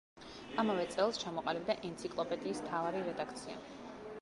ამავე 0.61 0.85
წელს 0.95 1.19
ჩამოყალიბდა 1.23 1.75
ენციკლოპედიის 1.91 2.63
მთავარი 2.65 3.07
რედაქცია. 3.11 3.63